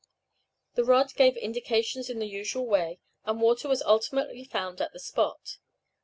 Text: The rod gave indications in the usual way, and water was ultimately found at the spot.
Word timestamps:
The 0.73 0.83
rod 0.83 1.13
gave 1.13 1.37
indications 1.37 2.09
in 2.09 2.17
the 2.17 2.25
usual 2.25 2.65
way, 2.65 2.97
and 3.23 3.39
water 3.39 3.69
was 3.69 3.83
ultimately 3.83 4.43
found 4.43 4.81
at 4.81 4.93
the 4.93 4.99
spot. 4.99 5.59